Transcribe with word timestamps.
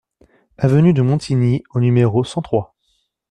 Avenue 0.57 0.93
de 0.93 1.03
Montigny 1.03 1.61
au 1.75 1.79
numéro 1.79 2.23
cent 2.23 2.41
trois 2.41 2.73